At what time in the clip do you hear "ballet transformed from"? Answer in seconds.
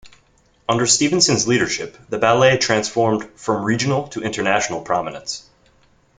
2.17-3.61